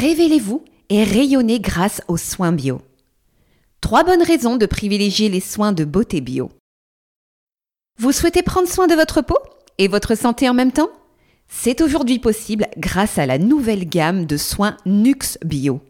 [0.00, 2.80] Révélez-vous et rayonnez grâce aux soins bio.
[3.82, 6.48] Trois bonnes raisons de privilégier les soins de beauté bio.
[7.98, 9.36] Vous souhaitez prendre soin de votre peau
[9.76, 10.88] et votre santé en même temps?
[11.48, 15.82] C'est aujourd'hui possible grâce à la nouvelle gamme de soins Nux Bio.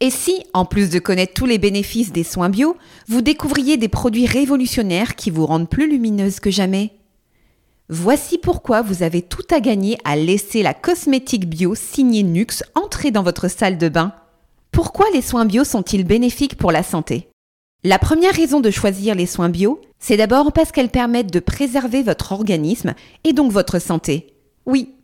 [0.00, 2.76] Et si, en plus de connaître tous les bénéfices des soins bio,
[3.08, 6.92] vous découvriez des produits révolutionnaires qui vous rendent plus lumineuse que jamais?
[7.88, 13.12] Voici pourquoi vous avez tout à gagner à laisser la cosmétique bio signée Nux entrer
[13.12, 14.12] dans votre salle de bain.
[14.72, 17.28] Pourquoi les soins bio sont-ils bénéfiques pour la santé?
[17.84, 22.02] La première raison de choisir les soins bio, c'est d'abord parce qu'elles permettent de préserver
[22.02, 24.34] votre organisme et donc votre santé.
[24.66, 24.96] Oui,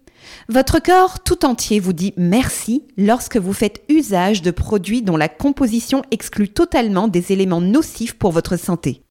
[0.48, 5.28] votre corps tout entier vous dit merci lorsque vous faites usage de produits dont la
[5.28, 9.02] composition exclut totalement des éléments nocifs pour votre santé.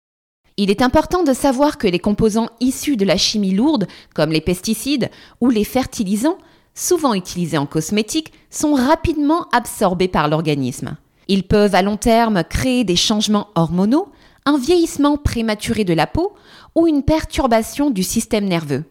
[0.57, 4.41] Il est important de savoir que les composants issus de la chimie lourde, comme les
[4.41, 6.37] pesticides ou les fertilisants,
[6.75, 10.97] souvent utilisés en cosmétique, sont rapidement absorbés par l'organisme.
[11.27, 14.09] Ils peuvent à long terme créer des changements hormonaux,
[14.45, 16.33] un vieillissement prématuré de la peau
[16.75, 18.83] ou une perturbation du système nerveux.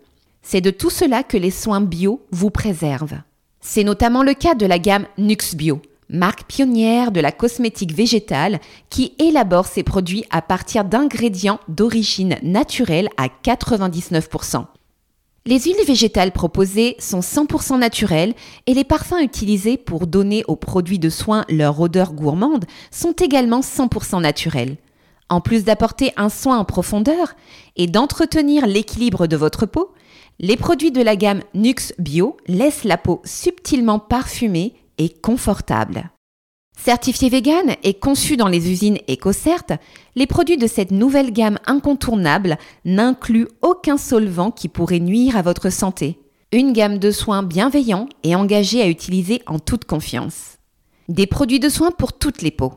[0.43, 3.21] C'est de tout cela que les soins bio vous préservent.
[3.61, 8.61] C'est notamment le cas de la gamme Nux Bio, marque pionnière de la cosmétique végétale
[8.91, 14.67] qui élabore ses produits à partir d'ingrédients d'origine naturelle à 99%.
[15.47, 18.35] Les huiles végétales proposées sont 100% naturelles
[18.67, 23.61] et les parfums utilisés pour donner aux produits de soins leur odeur gourmande sont également
[23.61, 24.77] 100% naturels.
[25.31, 27.35] En plus d'apporter un soin en profondeur
[27.77, 29.95] et d'entretenir l'équilibre de votre peau,
[30.41, 36.11] les produits de la gamme Nux Bio laissent la peau subtilement parfumée et confortable.
[36.77, 39.79] Certifiés vegan et conçus dans les usines EcoCert,
[40.15, 45.71] les produits de cette nouvelle gamme incontournable n'incluent aucun solvant qui pourrait nuire à votre
[45.71, 46.21] santé.
[46.53, 50.59] Une gamme de soins bienveillants et engagés à utiliser en toute confiance.
[51.09, 52.75] Des produits de soins pour toutes les peaux.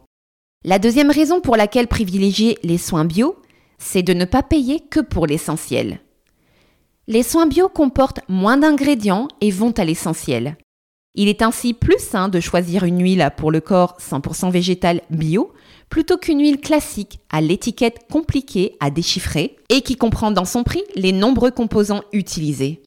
[0.63, 3.35] La deuxième raison pour laquelle privilégier les soins bio,
[3.77, 5.99] c'est de ne pas payer que pour l'essentiel.
[7.07, 10.55] Les soins bio comportent moins d'ingrédients et vont à l'essentiel.
[11.15, 15.53] Il est ainsi plus sain de choisir une huile pour le corps 100% végétal bio
[15.89, 20.83] plutôt qu'une huile classique à l'étiquette compliquée à déchiffrer et qui comprend dans son prix
[20.95, 22.81] les nombreux composants utilisés.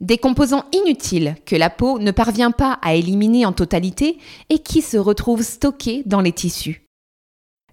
[0.00, 4.18] Des composants inutiles que la peau ne parvient pas à éliminer en totalité
[4.50, 6.86] et qui se retrouvent stockés dans les tissus.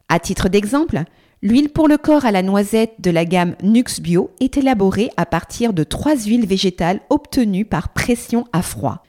[0.10, 1.04] À titre d'exemple,
[1.42, 5.28] L'huile pour le corps à la noisette de la gamme Nux Bio est élaborée à
[5.28, 9.04] partir de trois huiles végétales obtenues par pression à froid.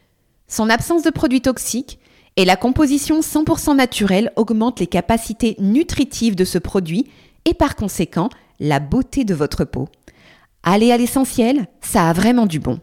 [0.48, 1.98] Son absence de produits toxiques
[2.36, 7.06] et la composition 100% naturelle augmentent les capacités nutritives de ce produit
[7.44, 8.28] et par conséquent
[8.60, 9.88] la beauté de votre peau.
[10.62, 12.80] Aller à l'essentiel, ça a vraiment du bon.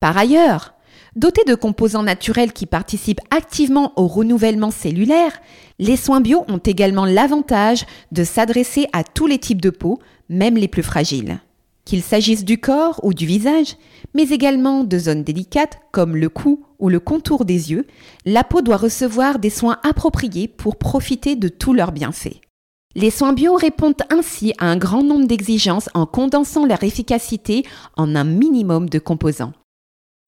[0.00, 0.76] Par ailleurs,
[1.16, 5.32] Dotés de composants naturels qui participent activement au renouvellement cellulaire,
[5.78, 9.98] les soins bio ont également l'avantage de s'adresser à tous les types de peau,
[10.28, 11.40] même les plus fragiles.
[11.86, 13.76] Qu'il s'agisse du corps ou du visage,
[14.12, 17.86] mais également de zones délicates comme le cou ou le contour des yeux,
[18.24, 22.40] la peau doit recevoir des soins appropriés pour profiter de tous leurs bienfaits.
[22.96, 27.64] Les soins bio répondent ainsi à un grand nombre d'exigences en condensant leur efficacité
[27.96, 29.52] en un minimum de composants.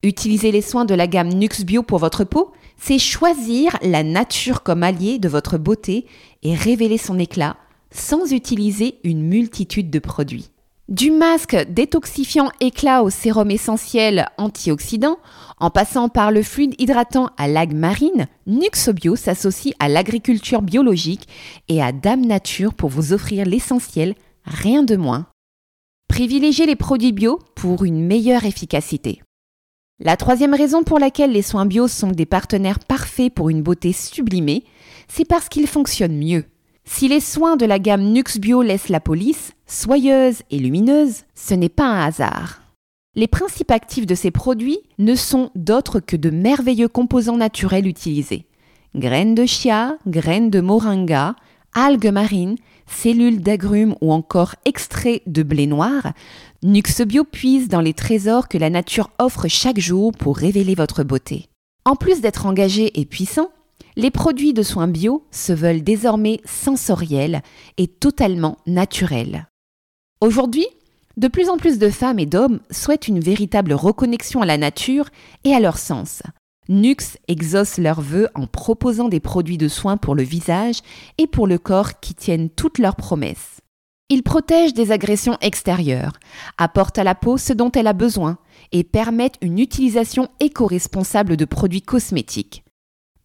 [0.01, 4.63] Utiliser les soins de la gamme Nux Bio pour votre peau, c'est choisir la nature
[4.63, 6.05] comme allié de votre beauté
[6.41, 7.57] et révéler son éclat
[7.91, 10.51] sans utiliser une multitude de produits.
[10.89, 15.19] Du masque détoxifiant éclat au sérum essentiel antioxydant,
[15.59, 21.27] en passant par le fluide hydratant à l'algue marine, Nuxobio s'associe à l'agriculture biologique
[21.67, 25.27] et à Dame Nature pour vous offrir l'essentiel, rien de moins.
[26.07, 29.21] Privilégiez les produits bio pour une meilleure efficacité.
[29.99, 33.93] La troisième raison pour laquelle les soins bio sont des partenaires parfaits pour une beauté
[33.93, 34.63] sublimée,
[35.07, 36.45] c'est parce qu'ils fonctionnent mieux.
[36.91, 41.53] Si les soins de la gamme Nux Bio laissent la police, soyeuse et lumineuse, ce
[41.53, 42.61] n'est pas un hasard.
[43.15, 48.47] Les principes actifs de ces produits ne sont d'autres que de merveilleux composants naturels utilisés.
[48.95, 51.35] Graines de chia, graines de moringa,
[51.73, 56.13] algues marines, cellules d'agrumes ou encore extraits de blé noir,
[56.63, 61.45] Nuxebio puise dans les trésors que la nature offre chaque jour pour révéler votre beauté.
[61.85, 63.51] En plus d'être engagés et puissants,
[63.95, 67.41] les produits de soins bio se veulent désormais sensoriels
[67.77, 69.49] et totalement naturels.
[70.21, 70.67] Aujourd'hui,
[71.17, 75.09] de plus en plus de femmes et d'hommes souhaitent une véritable reconnexion à la nature
[75.43, 76.23] et à leur sens.
[76.69, 80.81] Nux exauce leurs vœux en proposant des produits de soins pour le visage
[81.17, 83.59] et pour le corps qui tiennent toutes leurs promesses.
[84.09, 86.13] Ils protègent des agressions extérieures,
[86.57, 88.37] apportent à la peau ce dont elle a besoin
[88.71, 92.63] et permettent une utilisation éco-responsable de produits cosmétiques.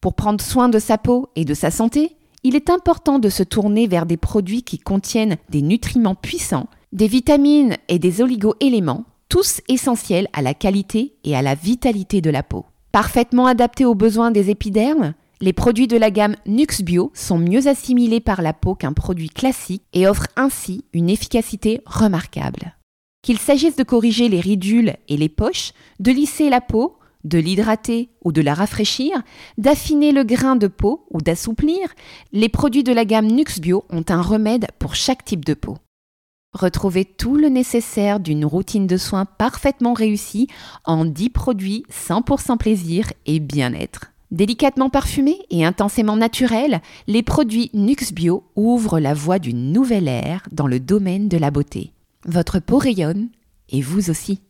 [0.04, 3.42] Pour prendre soin de sa peau et de sa santé, il est important de se
[3.42, 9.62] tourner vers des produits qui contiennent des nutriments puissants, des vitamines et des oligo-éléments, tous
[9.66, 12.66] essentiels à la qualité et à la vitalité de la peau.
[12.92, 17.66] Parfaitement adaptés aux besoins des épidermes, les produits de la gamme Nux Bio sont mieux
[17.66, 22.76] assimilés par la peau qu'un produit classique et offrent ainsi une efficacité remarquable.
[23.22, 28.10] Qu'il s'agisse de corriger les ridules et les poches, de lisser la peau, de l'hydrater
[28.22, 29.22] ou de la rafraîchir,
[29.58, 31.88] d'affiner le grain de peau ou d'assouplir,
[32.32, 35.78] les produits de la gamme Nux Bio ont un remède pour chaque type de peau.
[36.52, 40.46] Retrouvez tout le nécessaire d'une routine de soins parfaitement réussie
[40.84, 44.12] en 10 produits 100% plaisir et bien-être.
[44.30, 50.42] Délicatement parfumés et intensément naturels, les produits Nux Bio ouvrent la voie d'une nouvelle ère
[50.52, 51.92] dans le domaine de la beauté.
[52.24, 53.28] Votre peau rayonne
[53.68, 54.40] et vous aussi.